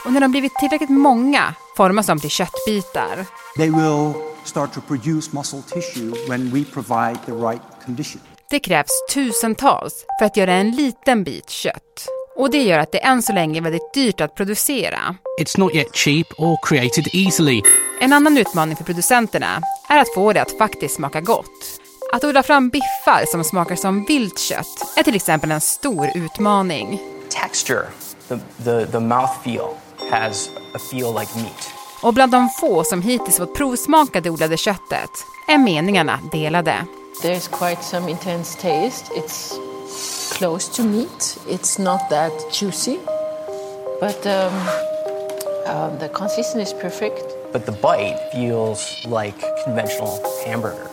Och 0.06 0.14
när 0.14 0.22
de 0.22 0.32
blivit 0.32 0.56
tillräckligt 0.56 0.90
många 0.90 1.54
formas 1.78 2.08
de 2.08 2.20
till 2.20 2.30
köttbitar. 2.30 3.26
They 3.58 3.70
will 3.70 4.14
start 4.44 4.74
to 4.74 4.82
produce 4.82 5.30
muscle 5.34 5.62
tissue 5.62 6.14
when 6.30 6.52
we 6.52 6.64
provide 6.64 7.20
the 7.26 7.32
right 7.32 7.62
condition. 7.86 8.22
Det 8.50 8.60
krävs 8.60 8.92
tusentals 9.14 10.06
för 10.20 10.26
att 10.26 10.38
göra 10.38 10.54
en 10.54 10.72
liten 10.72 11.24
bit 11.24 11.50
kött. 11.50 12.19
Och 12.40 12.52
det 12.52 12.64
gör 12.64 12.80
att 12.80 12.92
det 12.92 12.98
än 12.98 13.22
så 13.22 13.34
länge 13.34 13.60
är 13.60 13.62
väldigt 13.62 13.94
dyrt 13.94 14.22
att 14.22 14.36
producera. 14.36 15.16
It's 15.42 15.60
not 15.60 15.76
yet 15.76 15.96
cheap 15.96 16.28
or 16.38 16.58
created 16.68 17.08
easily. 17.14 17.62
En 18.02 18.14
annan 18.14 18.38
utmaning 18.38 18.76
för 18.76 18.84
producenterna 18.84 19.62
är 19.90 19.98
att 19.98 20.14
få 20.14 20.34
det 20.34 20.42
att 20.42 20.58
faktiskt 20.58 20.96
smaka 20.96 21.22
gott. 21.22 21.82
Att 22.14 22.24
odla 22.24 22.44
fram 22.44 22.70
biffar 22.70 23.26
som 23.26 23.44
smakar 23.44 23.76
som 23.76 24.06
vilt 24.06 24.40
kött 24.40 24.94
är 24.98 25.04
till 25.04 25.16
exempel 25.16 25.52
en 25.52 25.62
stor 25.62 26.10
utmaning. 26.16 27.00
Texture, 27.30 27.86
the, 28.28 28.38
the, 28.64 28.92
the 28.92 29.00
mouth 29.00 29.34
feel 29.44 29.68
has 30.12 30.50
a 30.76 30.80
feel 30.92 31.14
like 31.20 31.36
meat. 31.36 31.70
Och 32.02 32.14
bland 32.14 32.32
de 32.32 32.50
få 32.50 32.84
som 32.84 33.02
hittills 33.02 33.38
fått 33.38 33.56
provsmaka 33.56 34.22
det 34.22 34.30
odlade 34.30 34.58
köttet 34.58 35.12
är 35.48 35.58
meningarna 35.58 36.20
delade. 36.32 36.86
There's 37.24 37.70
quite 37.70 37.84
some 37.84 38.12
intense 38.12 38.62
taste. 38.62 39.14
It's 39.14 39.69
close 40.30 40.68
to 40.70 40.84
meat. 40.84 41.38
It's 41.48 41.80
not 41.80 42.10
that 42.10 42.32
juicy, 42.52 43.00
but 44.00 44.26
um, 44.28 44.54
um, 45.66 46.00
the 46.00 46.10
consistency 46.10 46.62
is 46.62 46.74
perfect. 46.74 47.24
But 47.52 47.66
the 47.66 47.72
bite 47.72 48.20
feels 48.32 48.80
like 49.06 49.38
conventional 49.64 50.22
hamburger. 50.46 50.90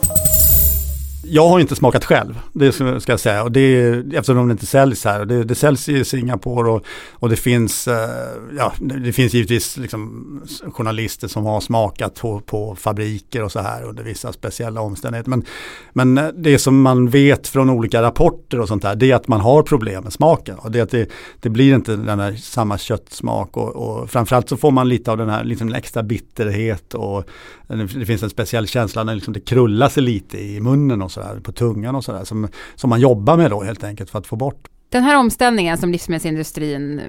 Jag 1.29 1.49
har 1.49 1.61
inte 1.61 1.77
smakat 1.77 2.05
själv, 2.05 2.41
det 2.53 2.73
ska 2.73 3.13
jag 3.13 3.21
säga. 3.21 3.43
Och 3.43 3.53
det 3.53 3.61
är, 3.61 4.15
eftersom 4.15 4.49
det 4.49 4.53
inte 4.53 4.67
säljs 4.67 5.05
här. 5.05 5.25
Det, 5.25 5.45
det 5.45 5.55
säljs 5.55 5.89
i 5.89 6.05
Singapore 6.05 6.71
och, 6.71 6.85
och 7.13 7.29
det 7.29 7.37
finns, 7.37 7.89
eh, 7.89 8.11
ja, 8.59 8.73
det 8.81 9.13
finns 9.13 9.35
givetvis 9.35 9.77
liksom 9.77 10.43
journalister 10.73 11.29
som 11.29 11.47
har 11.47 11.61
smakat 11.61 12.15
på, 12.15 12.41
på 12.41 12.77
fabriker 12.77 13.43
och 13.43 13.53
så 13.53 13.61
här 13.61 13.83
under 13.83 14.05
vissa 14.05 14.33
speciella 14.33 14.81
omständigheter. 14.81 15.31
Men, 15.31 15.45
men 15.93 16.19
eh, 16.19 16.29
det 16.29 16.59
som 16.59 16.83
man 16.83 17.09
vet 17.09 17.49
från 17.49 17.71
olika 17.71 18.03
rapporter 18.03 18.61
och 18.61 18.69
sånt 18.69 18.83
där, 18.83 18.95
det 18.95 19.11
är 19.11 19.15
att 19.15 19.29
man 19.29 19.41
har 19.41 19.63
problem 19.63 20.05
med 20.05 20.13
smaken. 20.13 20.59
Och 20.59 20.71
det, 20.71 20.81
att 20.81 20.91
det, 20.91 21.11
det 21.41 21.49
blir 21.49 21.75
inte 21.75 21.97
den 21.97 22.21
här 22.21 22.33
samma 22.33 22.79
köttsmak 22.79 23.57
och, 23.57 23.77
och 23.77 24.11
framförallt 24.11 24.49
så 24.49 24.57
får 24.57 24.71
man 24.71 24.89
lite 24.89 25.11
av 25.11 25.19
den 25.19 25.29
här 25.29 25.45
liksom 25.45 25.75
extra 25.75 26.03
bitterhet 26.03 26.95
och 26.95 27.25
det 27.69 28.07
finns 28.07 28.23
en 28.23 28.31
speciell 28.31 28.67
känsla 28.67 29.05
när 29.05 29.15
liksom 29.15 29.33
det 29.33 29.41
krullar 29.41 29.89
sig 29.89 30.03
lite 30.03 30.39
i 30.39 30.61
munnen 30.61 31.03
och 31.03 31.13
sådär, 31.13 31.41
på 31.43 31.53
tungan 31.53 31.95
och 31.95 32.05
sådär, 32.05 32.25
som, 32.25 32.49
som 32.75 32.91
man 32.91 33.01
jobbar 33.01 33.37
med 33.37 33.51
då 33.51 33.63
helt 33.63 33.85
enkelt 33.85 34.11
för 34.11 34.19
att 34.19 34.27
få 34.27 34.37
bort. 34.37 34.69
Den 34.89 35.03
här 35.03 35.17
omställningen 35.17 35.79
som 35.79 35.93
livsmedelsindustrin 35.93 37.01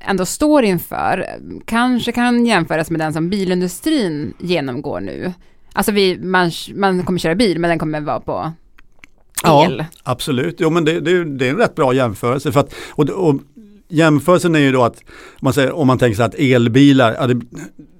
ändå 0.00 0.26
står 0.26 0.64
inför, 0.64 1.26
kanske 1.64 2.12
kan 2.12 2.46
jämföras 2.46 2.90
med 2.90 3.00
den 3.00 3.12
som 3.12 3.30
bilindustrin 3.30 4.34
genomgår 4.38 5.00
nu. 5.00 5.32
Alltså 5.72 5.92
vi, 5.92 6.18
man, 6.18 6.50
man 6.74 7.02
kommer 7.02 7.18
köra 7.18 7.34
bil, 7.34 7.58
men 7.58 7.70
den 7.70 7.78
kommer 7.78 8.00
vara 8.00 8.20
på 8.20 8.52
el. 9.44 9.78
Ja, 9.78 9.84
absolut. 10.02 10.56
Jo, 10.58 10.70
men 10.70 10.84
det, 10.84 11.00
det, 11.00 11.24
det 11.24 11.46
är 11.46 11.50
en 11.50 11.56
rätt 11.56 11.74
bra 11.74 11.94
jämförelse. 11.94 12.52
För 12.52 12.60
att, 12.60 12.74
och, 12.90 13.08
och 13.10 13.40
jämförelsen 13.88 14.54
är 14.54 14.58
ju 14.58 14.72
då 14.72 14.82
att, 14.84 14.96
om 15.08 15.40
man, 15.40 15.52
säger, 15.52 15.72
om 15.72 15.86
man 15.86 15.98
tänker 15.98 16.16
sig 16.16 16.24
att 16.24 16.34
elbilar, 16.34 17.16
ja, 17.20 17.26
det, 17.26 17.40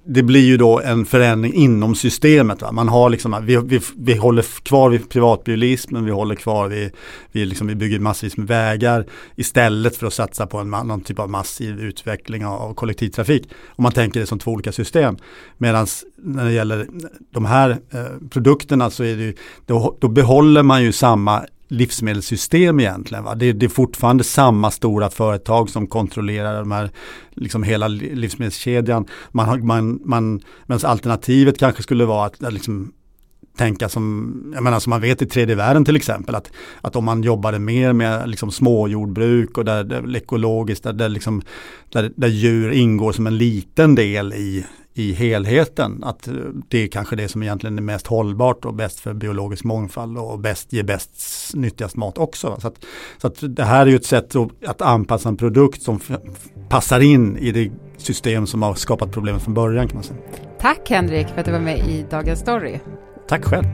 det 0.08 0.22
blir 0.22 0.44
ju 0.44 0.56
då 0.56 0.80
en 0.80 1.06
förändring 1.06 1.54
inom 1.54 1.94
systemet. 1.94 2.62
Va? 2.62 2.72
Man 2.72 2.88
har 2.88 3.10
liksom, 3.10 3.36
vi, 3.42 3.56
vi, 3.56 3.80
vi 3.96 4.16
håller 4.16 4.42
kvar 4.62 4.90
vid 4.90 5.08
privatbilismen, 5.08 6.04
vi 6.04 6.10
håller 6.10 6.34
kvar 6.34 6.68
vid, 6.68 6.90
vi, 7.32 7.44
liksom, 7.44 7.66
vi 7.66 7.74
bygger 7.74 7.98
massvis 7.98 8.36
med 8.36 8.46
vägar 8.46 9.06
istället 9.36 9.96
för 9.96 10.06
att 10.06 10.12
satsa 10.12 10.46
på 10.46 10.58
en 10.58 10.70
någon 10.70 11.00
typ 11.00 11.18
av 11.18 11.30
massiv 11.30 11.80
utveckling 11.80 12.46
av, 12.46 12.62
av 12.62 12.74
kollektivtrafik. 12.74 13.48
Om 13.66 13.82
man 13.82 13.92
tänker 13.92 14.20
det 14.20 14.26
som 14.26 14.38
två 14.38 14.50
olika 14.50 14.72
system. 14.72 15.16
Medan 15.58 15.86
när 16.16 16.44
det 16.44 16.52
gäller 16.52 16.86
de 17.32 17.44
här 17.44 17.70
eh, 17.70 18.28
produkterna 18.30 18.90
så 18.90 19.04
är 19.04 19.16
det 19.16 19.22
ju, 19.22 19.34
då, 19.66 19.96
då 20.00 20.08
behåller 20.08 20.62
man 20.62 20.82
ju 20.82 20.92
samma 20.92 21.44
livsmedelssystem 21.68 22.80
egentligen. 22.80 23.24
Va? 23.24 23.34
Det, 23.34 23.52
det, 23.52 23.66
är 23.66 23.70
fortfarande 23.70 24.24
samma 24.24 24.70
stora 24.70 25.10
företag 25.10 25.70
som 25.70 25.86
kontrollerar 25.86 26.58
de 26.58 26.70
här, 26.72 26.90
liksom 27.30 27.62
hela 27.62 27.88
livsmedelskedjan. 27.88 29.06
Man 29.30 29.66
man, 29.66 30.00
man, 30.04 30.40
medan 30.66 30.90
alternativet 30.90 31.58
kanske 31.58 31.82
skulle 31.82 32.04
vara 32.04 32.26
att 32.26 32.52
liksom, 32.52 32.92
tänka 33.56 33.88
som, 33.88 34.52
jag 34.54 34.62
menar 34.62 34.80
som 34.80 34.90
man 34.90 35.00
vet 35.00 35.22
i 35.22 35.26
tredje 35.26 35.54
världen 35.54 35.84
till 35.84 35.96
exempel, 35.96 36.34
att, 36.34 36.50
att 36.80 36.96
om 36.96 37.04
man 37.04 37.22
jobbade 37.22 37.58
mer 37.58 37.92
med 37.92 38.28
liksom 38.28 38.50
småjordbruk 38.50 39.58
och 39.58 39.64
där, 39.64 39.84
där 39.84 40.16
ekologiskt, 40.16 40.84
där, 40.84 40.92
där, 40.92 41.08
liksom, 41.08 41.42
där, 41.92 42.12
där 42.16 42.28
djur 42.28 42.70
ingår 42.70 43.12
som 43.12 43.26
en 43.26 43.38
liten 43.38 43.94
del 43.94 44.32
i, 44.32 44.66
i 44.98 45.12
helheten. 45.12 46.04
Att 46.04 46.28
det 46.68 46.78
är 46.78 46.88
kanske 46.88 47.16
det 47.16 47.28
som 47.28 47.42
egentligen 47.42 47.78
är 47.78 47.82
mest 47.82 48.06
hållbart 48.06 48.64
och 48.64 48.74
bäst 48.74 49.00
för 49.00 49.14
biologisk 49.14 49.64
mångfald 49.64 50.18
och 50.18 50.38
bäst, 50.38 50.72
ger 50.72 50.82
bäst 50.82 51.14
nyttigast 51.54 51.96
mat 51.96 52.18
också. 52.18 52.56
Så, 52.60 52.68
att, 52.68 52.84
så 53.18 53.26
att 53.26 53.56
det 53.56 53.64
här 53.64 53.86
är 53.86 53.90
ju 53.90 53.96
ett 53.96 54.06
sätt 54.06 54.34
att, 54.66 54.82
anpassa 54.82 55.28
en 55.28 55.36
produkt 55.36 55.82
som 55.82 56.00
passar 56.68 57.00
in 57.00 57.36
i 57.36 57.52
det 57.52 57.72
system 57.96 58.46
som 58.46 58.62
har 58.62 58.74
skapat 58.74 59.12
problemet 59.12 59.42
från 59.42 59.54
början 59.54 59.88
kan 59.88 59.96
man 59.96 60.04
säga. 60.04 60.20
Tack 60.60 60.90
Henrik 60.90 61.28
för 61.28 61.40
att 61.40 61.46
du 61.46 61.52
var 61.52 61.60
med 61.60 61.88
i 61.88 62.06
Dagens 62.10 62.40
Story. 62.40 62.78
Tack 63.28 63.44
själv. 63.44 63.64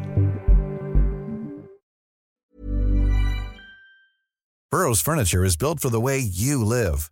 Burrows 4.71 5.03
furniture 5.03 5.47
is 5.47 5.59
built 5.59 5.83
for 5.83 5.91
the 5.91 6.01
way 6.01 6.19
you 6.19 6.65
live. 6.65 7.12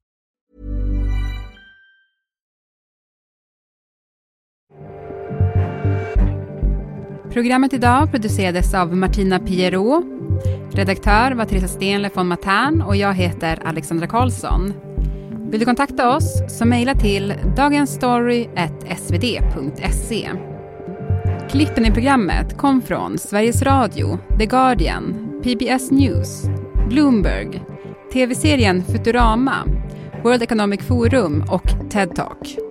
Programmet 7.33 7.73
idag 7.73 8.11
producerades 8.11 8.73
av 8.73 8.95
Martina 8.95 9.39
Pierrot. 9.39 10.05
Redaktör 10.71 11.31
var 11.31 11.45
Theresa 11.45 11.67
Stenle 11.67 12.09
von 12.13 12.27
Matern 12.27 12.81
och 12.81 12.95
jag 12.95 13.13
heter 13.13 13.59
Alexandra 13.65 14.07
Karlsson. 14.07 14.73
Vill 15.51 15.59
du 15.59 15.65
kontakta 15.65 16.15
oss 16.15 16.43
så 16.47 16.65
mejla 16.65 16.95
till 16.95 17.33
dagensstory.svd.se. 17.55 20.29
Klippen 21.49 21.85
i 21.85 21.91
programmet 21.91 22.57
kom 22.57 22.81
från 22.81 23.17
Sveriges 23.17 23.61
Radio, 23.61 24.19
The 24.39 24.45
Guardian, 24.45 25.31
PBS 25.43 25.91
News, 25.91 26.43
Bloomberg, 26.89 27.61
tv-serien 28.13 28.83
Futurama, 28.83 29.55
World 30.23 30.43
Economic 30.43 30.81
Forum 30.81 31.43
och 31.49 31.91
TED 31.91 32.15
Talk. 32.15 32.70